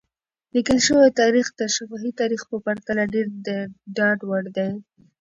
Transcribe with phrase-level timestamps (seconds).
[0.53, 3.49] لیکل شوی تاریخ د شفاهي تاریخ په پرتله ډېر د
[3.95, 4.69] ډاډ وړ وي.